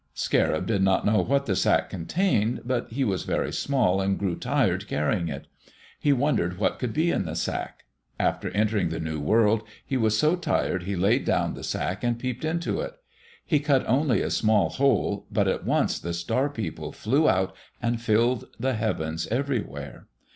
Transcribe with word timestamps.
Scarab 0.15 0.65
did 0.65 0.81
not 0.81 1.05
know 1.05 1.21
what 1.21 1.45
the 1.45 1.55
sack 1.55 1.91
contained, 1.91 2.61
but 2.65 2.89
he 2.91 3.03
was 3.03 3.21
very 3.23 3.53
small 3.53 4.01
and 4.01 4.17
grew 4.17 4.35
tired 4.35 4.87
carrying 4.87 5.27
it. 5.29 5.45
He 5.99 6.11
wondered 6.11 6.57
what 6.57 6.79
could 6.79 6.91
be 6.91 7.11
in 7.11 7.25
the 7.25 7.35
sack. 7.35 7.83
After 8.19 8.49
entering 8.49 8.89
the 8.89 8.99
new 8.99 9.19
world 9.19 9.61
he 9.85 9.97
was 9.97 10.17
so 10.17 10.35
tired 10.35 10.81
he 10.85 10.95
laid 10.95 11.23
down 11.23 11.53
the 11.53 11.63
sack 11.63 12.03
and 12.03 12.17
peeped 12.17 12.43
into 12.43 12.79
it. 12.81 12.95
He 13.45 13.59
cut 13.59 13.85
only 13.87 14.23
a 14.23 14.31
tiny 14.31 14.69
hole, 14.73 15.27
but 15.31 15.47
at 15.47 15.65
once 15.65 15.99
the 15.99 16.15
Star 16.15 16.49
People 16.49 16.91
flew 16.91 17.29
out 17.29 17.55
and 17.79 18.01
filled 18.01 18.49
the 18.59 18.73
heavens 18.73 19.27
everywhere. 19.27 20.07